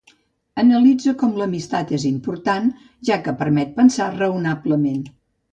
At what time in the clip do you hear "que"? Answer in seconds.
3.29-3.37